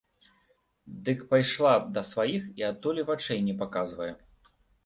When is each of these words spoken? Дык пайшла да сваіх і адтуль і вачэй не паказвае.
Дык 1.09 1.19
пайшла 1.33 1.73
да 1.97 2.03
сваіх 2.13 2.49
і 2.63 2.67
адтуль 2.71 3.01
і 3.05 3.07
вачэй 3.11 3.47
не 3.51 3.55
паказвае. 3.61 4.13